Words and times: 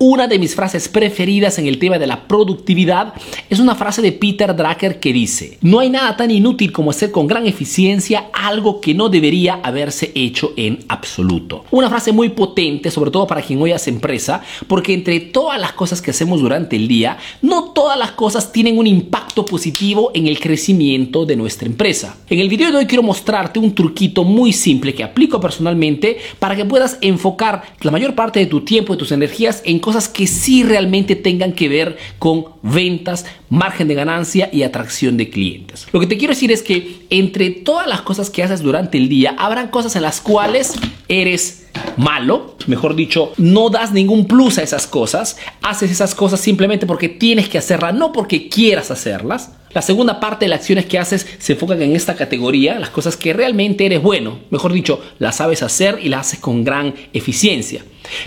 Una 0.00 0.28
de 0.28 0.38
mis 0.38 0.54
frases 0.54 0.88
preferidas 0.88 1.58
en 1.58 1.66
el 1.66 1.80
tema 1.80 1.98
de 1.98 2.06
la 2.06 2.28
productividad 2.28 3.14
es 3.50 3.58
una 3.58 3.74
frase 3.74 4.00
de 4.00 4.12
Peter 4.12 4.54
Drucker 4.54 5.00
que 5.00 5.12
dice, 5.12 5.58
no 5.60 5.80
hay 5.80 5.90
nada 5.90 6.16
tan 6.16 6.30
inútil 6.30 6.70
como 6.70 6.92
hacer 6.92 7.10
con 7.10 7.26
gran 7.26 7.48
eficiencia 7.48 8.30
algo 8.32 8.80
que 8.80 8.94
no 8.94 9.08
debería 9.08 9.58
haberse 9.60 10.12
hecho 10.14 10.52
en 10.56 10.84
absoluto. 10.88 11.64
Una 11.72 11.88
frase 11.88 12.12
muy 12.12 12.28
potente, 12.28 12.92
sobre 12.92 13.10
todo 13.10 13.26
para 13.26 13.42
quien 13.42 13.60
hoy 13.60 13.72
hace 13.72 13.90
empresa, 13.90 14.40
porque 14.68 14.94
entre 14.94 15.18
todas 15.18 15.60
las 15.60 15.72
cosas 15.72 16.00
que 16.00 16.12
hacemos 16.12 16.40
durante 16.40 16.76
el 16.76 16.86
día, 16.86 17.18
no 17.42 17.72
todas 17.72 17.98
las 17.98 18.12
cosas 18.12 18.52
tienen 18.52 18.78
un 18.78 18.86
impacto 18.86 19.44
positivo 19.44 20.12
en 20.14 20.28
el 20.28 20.38
crecimiento 20.38 21.26
de 21.26 21.34
nuestra 21.34 21.66
empresa. 21.66 22.18
En 22.30 22.38
el 22.38 22.48
video 22.48 22.70
de 22.70 22.78
hoy 22.78 22.86
quiero 22.86 23.02
mostrarte 23.02 23.58
un 23.58 23.74
truquito 23.74 24.22
muy 24.22 24.52
simple 24.52 24.94
que 24.94 25.02
aplico 25.02 25.40
personalmente 25.40 26.18
para 26.38 26.54
que 26.54 26.64
puedas 26.64 26.98
enfocar 27.00 27.62
la 27.80 27.90
mayor 27.90 28.14
parte 28.14 28.38
de 28.38 28.46
tu 28.46 28.60
tiempo 28.60 28.94
y 28.94 28.96
tus 28.96 29.10
energías 29.10 29.60
en 29.64 29.80
cosas 29.88 30.06
que 30.06 30.26
sí 30.26 30.64
realmente 30.64 31.16
tengan 31.16 31.52
que 31.54 31.66
ver 31.66 31.96
con 32.18 32.44
ventas, 32.60 33.24
margen 33.48 33.88
de 33.88 33.94
ganancia 33.94 34.50
y 34.52 34.62
atracción 34.62 35.16
de 35.16 35.30
clientes. 35.30 35.86
Lo 35.94 35.98
que 35.98 36.06
te 36.06 36.18
quiero 36.18 36.34
decir 36.34 36.52
es 36.52 36.62
que 36.62 37.06
entre 37.08 37.48
todas 37.48 37.86
las 37.86 38.02
cosas 38.02 38.28
que 38.28 38.42
haces 38.42 38.60
durante 38.60 38.98
el 38.98 39.08
día, 39.08 39.34
habrán 39.38 39.68
cosas 39.68 39.96
en 39.96 40.02
las 40.02 40.20
cuales 40.20 40.74
eres 41.08 41.68
malo, 41.96 42.54
mejor 42.66 42.96
dicho, 42.96 43.32
no 43.38 43.70
das 43.70 43.92
ningún 43.92 44.26
plus 44.26 44.58
a 44.58 44.62
esas 44.62 44.86
cosas, 44.86 45.38
haces 45.62 45.90
esas 45.90 46.14
cosas 46.14 46.38
simplemente 46.38 46.84
porque 46.84 47.08
tienes 47.08 47.48
que 47.48 47.56
hacerlas, 47.56 47.94
no 47.94 48.12
porque 48.12 48.50
quieras 48.50 48.90
hacerlas. 48.90 49.52
La 49.72 49.80
segunda 49.80 50.20
parte 50.20 50.44
de 50.44 50.50
las 50.50 50.60
acciones 50.60 50.84
que 50.84 50.98
haces 50.98 51.26
se 51.38 51.54
enfocan 51.54 51.80
en 51.80 51.96
esta 51.96 52.14
categoría, 52.14 52.78
las 52.78 52.90
cosas 52.90 53.16
que 53.16 53.32
realmente 53.32 53.86
eres 53.86 54.02
bueno, 54.02 54.40
mejor 54.50 54.74
dicho, 54.74 55.00
las 55.18 55.36
sabes 55.36 55.62
hacer 55.62 55.98
y 56.02 56.10
las 56.10 56.26
haces 56.26 56.40
con 56.40 56.62
gran 56.62 56.94
eficiencia. 57.14 57.82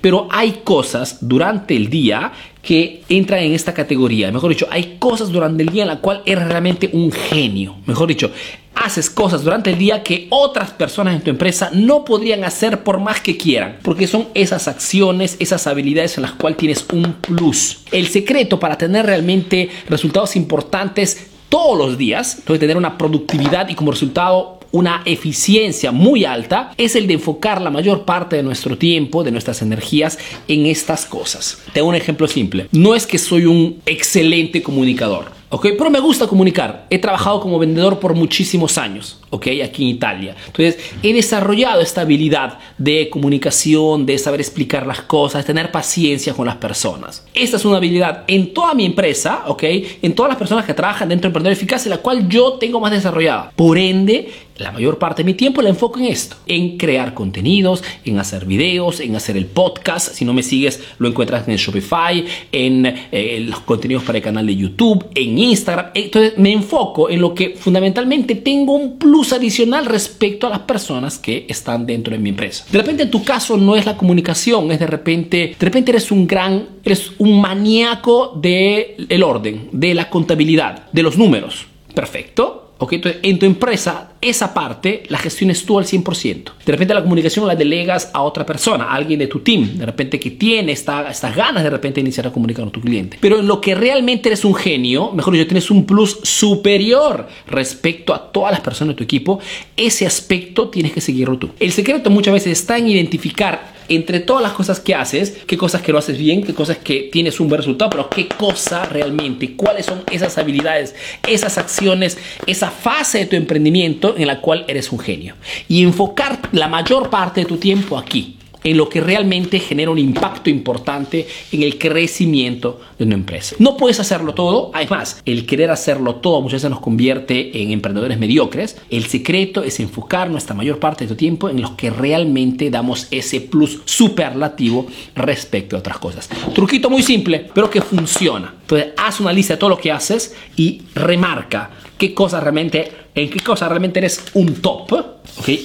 Pero 0.00 0.28
hay 0.30 0.60
cosas 0.64 1.18
durante 1.20 1.76
el 1.76 1.88
día 1.88 2.32
que 2.62 3.02
entran 3.08 3.40
en 3.40 3.52
esta 3.52 3.74
categoría. 3.74 4.32
Mejor 4.32 4.50
dicho, 4.50 4.66
hay 4.70 4.96
cosas 4.98 5.30
durante 5.30 5.62
el 5.62 5.68
día 5.68 5.82
en 5.82 5.88
la 5.88 6.00
cual 6.00 6.22
eres 6.24 6.48
realmente 6.48 6.88
un 6.92 7.12
genio. 7.12 7.76
Mejor 7.86 8.08
dicho, 8.08 8.30
haces 8.74 9.10
cosas 9.10 9.44
durante 9.44 9.70
el 9.70 9.78
día 9.78 10.02
que 10.02 10.26
otras 10.30 10.70
personas 10.70 11.14
en 11.14 11.22
tu 11.22 11.30
empresa 11.30 11.70
no 11.72 12.04
podrían 12.04 12.44
hacer 12.44 12.82
por 12.82 13.00
más 13.00 13.20
que 13.20 13.36
quieran, 13.36 13.78
porque 13.82 14.06
son 14.06 14.28
esas 14.34 14.68
acciones, 14.68 15.36
esas 15.38 15.66
habilidades 15.66 16.16
en 16.16 16.22
las 16.22 16.32
cuales 16.32 16.58
tienes 16.58 16.86
un 16.92 17.14
plus. 17.14 17.78
El 17.92 18.08
secreto 18.08 18.58
para 18.58 18.78
tener 18.78 19.06
realmente 19.06 19.68
resultados 19.88 20.36
importantes 20.36 21.28
todos 21.48 21.78
los 21.78 21.98
días, 21.98 22.42
tener 22.44 22.76
una 22.76 22.98
productividad 22.98 23.68
y 23.68 23.74
como 23.74 23.92
resultado 23.92 24.58
una 24.74 25.02
eficiencia 25.04 25.92
muy 25.92 26.24
alta 26.24 26.72
es 26.76 26.96
el 26.96 27.06
de 27.06 27.14
enfocar 27.14 27.62
la 27.62 27.70
mayor 27.70 28.04
parte 28.04 28.34
de 28.34 28.42
nuestro 28.42 28.76
tiempo, 28.76 29.22
de 29.22 29.30
nuestras 29.30 29.62
energías 29.62 30.18
en 30.48 30.66
estas 30.66 31.06
cosas. 31.06 31.62
Tengo 31.72 31.88
un 31.88 31.94
ejemplo 31.94 32.26
simple. 32.26 32.66
No 32.72 32.96
es 32.96 33.06
que 33.06 33.18
soy 33.18 33.46
un 33.46 33.80
excelente 33.86 34.64
comunicador. 34.64 35.26
¿ok? 35.54 35.68
Pero 35.78 35.88
me 35.88 36.00
gusta 36.00 36.26
comunicar. 36.26 36.86
He 36.90 36.98
trabajado 36.98 37.40
como 37.40 37.60
vendedor 37.60 38.00
por 38.00 38.14
muchísimos 38.14 38.76
años, 38.76 39.20
¿ok? 39.30 39.46
Aquí 39.64 39.84
en 39.84 39.88
Italia. 39.90 40.34
Entonces, 40.46 40.78
he 41.00 41.12
desarrollado 41.12 41.80
esta 41.80 42.00
habilidad 42.00 42.58
de 42.76 43.08
comunicación, 43.08 44.04
de 44.04 44.18
saber 44.18 44.40
explicar 44.40 44.84
las 44.84 45.02
cosas, 45.02 45.44
tener 45.44 45.70
paciencia 45.70 46.34
con 46.34 46.46
las 46.46 46.56
personas. 46.56 47.24
Esta 47.34 47.56
es 47.56 47.64
una 47.64 47.76
habilidad 47.76 48.24
en 48.26 48.52
toda 48.52 48.74
mi 48.74 48.84
empresa, 48.84 49.44
¿ok? 49.46 49.62
En 50.02 50.14
todas 50.16 50.30
las 50.30 50.38
personas 50.38 50.64
que 50.64 50.74
trabajan 50.74 51.08
dentro 51.08 51.28
de 51.28 51.28
Emprendedor 51.28 51.56
Eficaz, 51.56 51.86
la 51.86 51.98
cual 51.98 52.28
yo 52.28 52.54
tengo 52.54 52.80
más 52.80 52.90
desarrollada. 52.90 53.52
Por 53.54 53.78
ende, 53.78 54.32
la 54.56 54.70
mayor 54.70 54.98
parte 54.98 55.22
de 55.22 55.26
mi 55.26 55.34
tiempo 55.34 55.62
la 55.62 55.68
enfoco 55.68 55.98
en 55.98 56.06
esto, 56.06 56.36
en 56.46 56.78
crear 56.78 57.14
contenidos, 57.14 57.82
en 58.04 58.18
hacer 58.18 58.46
videos, 58.46 59.00
en 59.00 59.16
hacer 59.16 59.36
el 59.36 59.46
podcast. 59.46 60.14
Si 60.14 60.24
no 60.24 60.32
me 60.32 60.42
sigues, 60.42 60.82
lo 60.98 61.08
encuentras 61.08 61.48
en 61.48 61.56
Shopify, 61.56 62.24
en 62.52 62.86
eh, 62.86 63.44
los 63.48 63.60
contenidos 63.60 64.04
para 64.04 64.18
el 64.18 64.24
canal 64.24 64.46
de 64.46 64.56
YouTube, 64.56 65.06
en 65.14 65.38
Instagram. 65.38 65.86
Entonces 65.94 66.38
me 66.38 66.52
enfoco 66.52 67.10
en 67.10 67.20
lo 67.20 67.34
que 67.34 67.50
fundamentalmente 67.50 68.36
tengo 68.36 68.74
un 68.74 68.98
plus 68.98 69.32
adicional 69.32 69.86
respecto 69.86 70.46
a 70.46 70.50
las 70.50 70.60
personas 70.60 71.18
que 71.18 71.46
están 71.48 71.86
dentro 71.86 72.12
de 72.12 72.18
mi 72.18 72.30
empresa. 72.30 72.64
De 72.70 72.78
repente 72.78 73.04
en 73.04 73.10
tu 73.10 73.24
caso 73.24 73.56
no 73.56 73.76
es 73.76 73.86
la 73.86 73.96
comunicación, 73.96 74.70
es 74.70 74.78
de 74.78 74.86
repente, 74.86 75.56
de 75.58 75.64
repente 75.64 75.90
eres 75.90 76.10
un 76.10 76.26
gran, 76.26 76.68
eres 76.84 77.12
un 77.18 77.40
maníaco 77.40 78.38
del 78.40 79.06
el 79.08 79.22
orden, 79.22 79.68
de 79.72 79.94
la 79.94 80.08
contabilidad, 80.08 80.90
de 80.92 81.02
los 81.02 81.18
números. 81.18 81.66
Perfecto 81.94 82.63
entonces, 82.90 83.20
en 83.22 83.38
tu 83.38 83.46
empresa, 83.46 84.12
esa 84.20 84.52
parte 84.52 85.04
la 85.08 85.18
gestiones 85.18 85.64
tú 85.64 85.78
al 85.78 85.84
100%. 85.84 86.50
De 86.64 86.72
repente 86.72 86.94
la 86.94 87.02
comunicación 87.02 87.46
la 87.46 87.54
delegas 87.54 88.10
a 88.12 88.22
otra 88.22 88.44
persona, 88.44 88.84
a 88.84 88.94
alguien 88.94 89.18
de 89.18 89.26
tu 89.26 89.40
team, 89.40 89.78
de 89.78 89.86
repente 89.86 90.18
que 90.18 90.32
tiene 90.32 90.72
esta, 90.72 91.08
estas 91.10 91.34
ganas 91.34 91.62
de 91.62 91.70
repente 91.70 92.00
iniciar 92.00 92.26
a 92.26 92.32
comunicar 92.32 92.64
con 92.64 92.72
tu 92.72 92.80
cliente. 92.80 93.18
Pero 93.20 93.38
en 93.40 93.46
lo 93.46 93.60
que 93.60 93.74
realmente 93.74 94.28
eres 94.28 94.44
un 94.44 94.54
genio, 94.54 95.12
mejor 95.12 95.34
dicho, 95.34 95.46
tienes 95.46 95.70
un 95.70 95.84
plus 95.86 96.18
superior 96.22 97.28
respecto 97.46 98.14
a 98.14 98.32
todas 98.32 98.52
las 98.52 98.60
personas 98.60 98.94
de 98.94 98.98
tu 98.98 99.04
equipo, 99.04 99.40
ese 99.76 100.06
aspecto 100.06 100.68
tienes 100.68 100.92
que 100.92 101.00
seguirlo 101.00 101.38
tú. 101.38 101.50
El 101.60 101.72
secreto 101.72 102.10
muchas 102.10 102.34
veces 102.34 102.52
está 102.58 102.78
en 102.78 102.88
identificar 102.88 103.73
entre 103.88 104.20
todas 104.20 104.42
las 104.42 104.52
cosas 104.52 104.80
que 104.80 104.94
haces, 104.94 105.38
qué 105.46 105.56
cosas 105.56 105.82
que 105.82 105.92
lo 105.92 105.98
haces 105.98 106.18
bien, 106.18 106.42
qué 106.42 106.54
cosas 106.54 106.78
que 106.78 107.08
tienes 107.12 107.40
un 107.40 107.48
buen 107.48 107.58
resultado, 107.58 107.90
pero 107.90 108.10
qué 108.10 108.28
cosa 108.28 108.84
realmente, 108.84 109.54
cuáles 109.54 109.86
son 109.86 110.02
esas 110.10 110.38
habilidades, 110.38 110.94
esas 111.26 111.58
acciones, 111.58 112.18
esa 112.46 112.70
fase 112.70 113.18
de 113.18 113.26
tu 113.26 113.36
emprendimiento 113.36 114.14
en 114.16 114.26
la 114.26 114.40
cual 114.40 114.64
eres 114.68 114.92
un 114.92 114.98
genio. 114.98 115.34
Y 115.68 115.82
enfocar 115.82 116.38
la 116.52 116.68
mayor 116.68 117.10
parte 117.10 117.40
de 117.40 117.46
tu 117.46 117.56
tiempo 117.56 117.98
aquí 117.98 118.36
en 118.64 118.76
lo 118.78 118.88
que 118.88 119.00
realmente 119.00 119.60
genera 119.60 119.90
un 119.90 119.98
impacto 119.98 120.50
importante 120.50 121.28
en 121.52 121.62
el 121.62 121.78
crecimiento 121.78 122.80
de 122.98 123.04
una 123.04 123.14
empresa. 123.14 123.56
No 123.58 123.76
puedes 123.76 124.00
hacerlo 124.00 124.34
todo, 124.34 124.70
además, 124.74 125.22
el 125.26 125.46
querer 125.46 125.70
hacerlo 125.70 126.16
todo 126.16 126.40
muchas 126.40 126.62
veces 126.62 126.70
nos 126.70 126.80
convierte 126.80 127.62
en 127.62 127.70
emprendedores 127.70 128.18
mediocres. 128.18 128.78
El 128.90 129.04
secreto 129.04 129.62
es 129.62 129.78
enfocar 129.80 130.30
nuestra 130.30 130.54
mayor 130.54 130.78
parte 130.78 131.04
de 131.04 131.08
tu 131.08 131.16
tiempo 131.16 131.48
en 131.48 131.60
los 131.60 131.72
que 131.72 131.90
realmente 131.90 132.70
damos 132.70 133.06
ese 133.10 133.42
plus 133.42 133.82
superlativo 133.84 134.86
respecto 135.14 135.76
a 135.76 135.80
otras 135.80 135.98
cosas. 135.98 136.28
Truquito 136.54 136.88
muy 136.88 137.02
simple, 137.02 137.46
pero 137.52 137.68
que 137.68 137.82
funciona. 137.82 138.54
Entonces, 138.62 138.92
haz 138.96 139.20
una 139.20 139.32
lista 139.32 139.54
de 139.54 139.58
todo 139.58 139.70
lo 139.70 139.78
que 139.78 139.92
haces 139.92 140.34
y 140.56 140.80
remarca 140.94 141.70
qué 141.98 142.14
cosas 142.14 142.42
realmente, 142.42 142.90
en 143.14 143.30
qué 143.30 143.40
cosas 143.40 143.68
realmente 143.68 144.00
eres 144.00 144.24
un 144.34 144.54
top 144.56 145.14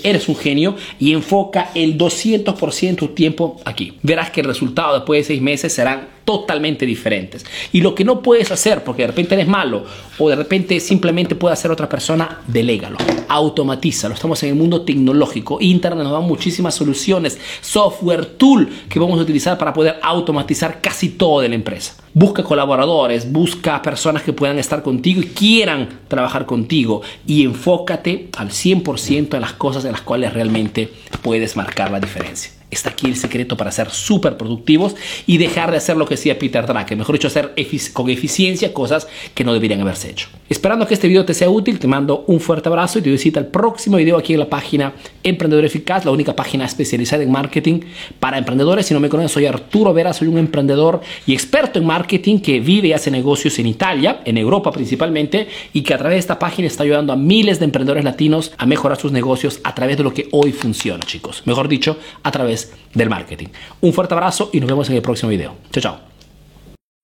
Eres 0.03 0.27
un 0.27 0.35
genio 0.35 0.75
y 0.99 1.13
enfoca 1.13 1.69
el 1.75 1.97
200% 1.97 2.89
de 2.89 2.93
tu 2.95 3.07
tiempo 3.09 3.61
aquí. 3.65 3.97
Verás 4.01 4.31
que 4.31 4.41
el 4.41 4.47
resultado 4.47 4.95
después 4.95 5.21
de 5.21 5.23
seis 5.25 5.41
meses 5.41 5.71
serán 5.71 6.07
totalmente 6.25 6.85
diferentes. 6.85 7.45
Y 7.71 7.81
lo 7.81 7.95
que 7.95 8.03
no 8.03 8.21
puedes 8.21 8.51
hacer 8.51 8.83
porque 8.83 9.03
de 9.03 9.07
repente 9.07 9.35
eres 9.35 9.47
malo 9.47 9.83
o 10.17 10.29
de 10.29 10.35
repente 10.35 10.79
simplemente 10.79 11.35
puede 11.35 11.53
hacer 11.53 11.71
otra 11.71 11.89
persona, 11.89 12.41
delégalo, 12.47 12.97
automatízalo. 13.27 14.13
Estamos 14.13 14.41
en 14.43 14.49
el 14.49 14.55
mundo 14.55 14.81
tecnológico. 14.81 15.57
Internet 15.59 16.03
nos 16.03 16.13
da 16.13 16.19
muchísimas 16.19 16.75
soluciones, 16.75 17.39
software, 17.61 18.25
tool 18.25 18.69
que 18.89 18.99
vamos 18.99 19.19
a 19.19 19.23
utilizar 19.23 19.57
para 19.57 19.73
poder 19.73 19.97
automatizar 20.01 20.81
casi 20.81 21.09
todo 21.09 21.41
de 21.41 21.49
la 21.49 21.55
empresa. 21.55 21.95
Busca 22.14 22.44
colaboradores, 22.44 23.31
busca 23.31 23.81
personas 23.81 24.24
que 24.24 24.34
puedan 24.34 24.58
estar 24.59 24.81
contigo 24.81 25.22
y 25.22 25.28
quieran 25.28 25.90
trabajar 26.08 26.46
contigo 26.46 27.02
y 27.28 27.46
enfócate 27.46 28.30
al 28.38 28.50
100% 28.50 29.36
en 29.36 29.42
las 29.42 29.53
cosas 29.53 29.86
en 29.86 29.92
las 29.92 30.02
cuales 30.02 30.34
realmente 30.34 30.92
puedes 31.22 31.56
marcar 31.56 31.92
la 31.92 32.00
diferencia. 32.00 32.59
Está 32.72 32.91
aquí 32.91 33.07
el 33.07 33.16
secreto 33.16 33.57
para 33.57 33.72
ser 33.72 33.90
súper 33.90 34.38
productivos 34.38 34.96
y 35.25 35.38
dejar 35.38 35.72
de 35.72 35.78
hacer 35.78 35.97
lo 35.97 36.06
que 36.06 36.16
decía 36.16 36.38
Peter 36.38 36.66
Drucker, 36.66 36.97
mejor 36.97 37.16
dicho, 37.16 37.28
hacer 37.28 37.56
con 37.94 38.09
eficiencia 38.09 38.74
cosas 38.74 39.07
que 39.34 39.44
no 39.44 39.53
deberían 39.53 39.81
haberse 39.81 40.09
hecho. 40.09 40.28
Esperando 40.50 40.88
que 40.88 40.94
este 40.94 41.08
video 41.08 41.25
te 41.25 41.34
sea 41.34 41.50
útil, 41.50 41.79
te 41.79 41.88
mando 41.88 42.24
un 42.28 42.40
fuerte 42.40 42.69
abrazo 42.69 43.00
y 43.00 43.02
te 43.02 43.09
visita 43.09 43.40
el 43.40 43.47
próximo 43.47 43.97
video 43.97 44.18
aquí 44.18 44.34
en 44.34 44.40
la 44.40 44.50
página 44.50 44.94
Emprendedor 45.24 45.66
Eficaz, 45.66 46.06
la 46.06 46.12
única 46.12 46.35
página 46.35 46.66
especializada 46.66 47.24
en 47.24 47.31
marketing 47.31 47.81
para 48.19 48.38
emprendedores. 48.38 48.85
Si 48.85 48.94
no 48.94 49.00
me 49.00 49.09
conocen, 49.09 49.29
soy 49.29 49.46
Arturo 49.46 49.94
Vera, 49.94 50.13
soy 50.13 50.28
un 50.28 50.38
emprendedor 50.38 51.02
y 51.25 51.34
experto 51.34 51.79
en 51.79 51.85
marketing 51.85 52.40
que 52.40 52.59
vive 52.59 52.90
y 52.90 52.93
hace 52.93 53.11
negocios 53.11 53.58
en 53.59 53.67
Italia, 53.67 54.22
en 54.26 54.38
Europa 54.38 54.72
principalmente, 54.72 55.47
y 55.73 55.82
que 55.82 55.93
a 55.93 55.97
través 55.97 56.16
de 56.16 56.20
esta 56.20 56.40
página 56.40 56.67
está 56.67 56.84
ayudando 56.84 57.14
a 57.14 57.16
miles 57.16 57.59
de 57.59 57.66
emprendedores 57.66 58.03
latinos 58.03 58.52
a 58.58 58.66
mejorar 58.66 58.99
sus 58.99 59.11
negocios 59.11 59.59
a 59.64 59.76
través 59.76 59.97
de 59.97 60.03
lo 60.03 60.14
que 60.14 60.29
hoy 60.32 60.52
funciona, 60.52 61.05
chicos. 61.05 61.43
Mejor 61.46 61.67
dicho, 61.67 61.97
a 62.23 62.32
través 62.32 62.59
del 62.94 63.09
marketing. 63.09 63.47
Un 63.82 63.94
fuerte 63.94 64.14
abrazo 64.14 64.50
y 64.53 64.59
nos 64.59 64.70
vemos 64.70 64.90
en 64.90 64.96
el 64.96 65.02
próximo 65.02 65.29
video. 65.29 65.58
Chao, 65.72 65.82
chao. 65.82 66.09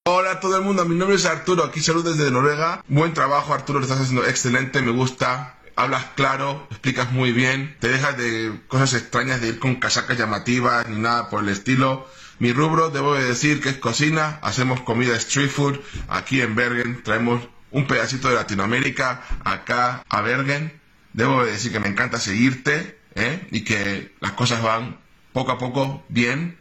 Hola 0.07 0.33
a 0.33 0.39
todo 0.39 0.55
el 0.57 0.63
mundo, 0.63 0.85
mi 0.85 0.95
nombre 0.95 1.15
es 1.15 1.25
Arturo, 1.25 1.63
aquí 1.63 1.79
saludos 1.79 2.17
desde 2.17 2.29
Noruega. 2.29 2.83
Buen 2.87 3.13
trabajo 3.13 3.53
Arturo, 3.53 3.79
lo 3.79 3.85
estás 3.85 4.01
haciendo 4.01 4.25
excelente, 4.25 4.81
me 4.81 4.91
gusta. 4.91 5.57
Hablas 5.75 6.05
claro, 6.15 6.67
explicas 6.69 7.11
muy 7.11 7.31
bien, 7.31 7.75
te 7.79 7.89
dejas 7.89 8.15
de 8.17 8.61
cosas 8.67 8.93
extrañas 8.93 9.41
de 9.41 9.49
ir 9.49 9.59
con 9.59 9.75
casacas 9.75 10.17
llamativas 10.17 10.87
ni 10.87 10.99
nada 10.99 11.29
por 11.29 11.43
el 11.43 11.49
estilo. 11.49 12.07
Mi 12.37 12.53
rubro, 12.53 12.91
debo 12.91 13.15
de 13.15 13.25
decir 13.25 13.61
que 13.61 13.69
es 13.69 13.77
cocina, 13.77 14.39
hacemos 14.41 14.81
comida 14.81 15.15
street 15.15 15.49
food 15.49 15.79
aquí 16.07 16.41
en 16.41 16.53
Bergen, 16.55 17.01
traemos 17.03 17.41
un 17.71 17.87
pedacito 17.87 18.29
de 18.29 18.35
Latinoamérica 18.35 19.21
acá 19.43 20.03
a 20.07 20.21
Bergen. 20.21 20.79
Debo 21.13 21.43
de 21.43 21.51
decir 21.51 21.71
que 21.71 21.79
me 21.79 21.87
encanta 21.87 22.19
seguirte 22.19 22.97
¿eh? 23.15 23.47
y 23.51 23.65
que 23.65 24.13
las 24.21 24.31
cosas 24.31 24.61
van 24.61 24.97
poco 25.35 25.51
a 25.51 25.57
poco 25.57 26.01
bien. 26.07 26.55